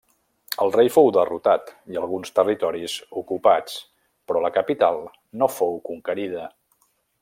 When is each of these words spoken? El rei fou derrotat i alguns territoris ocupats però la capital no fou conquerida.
El 0.63 0.71
rei 0.75 0.87
fou 0.93 1.09
derrotat 1.17 1.69
i 1.95 1.99
alguns 2.01 2.33
territoris 2.39 2.97
ocupats 3.23 3.77
però 4.31 4.45
la 4.47 4.55
capital 4.59 5.01
no 5.43 5.55
fou 5.61 5.81
conquerida. 5.93 6.53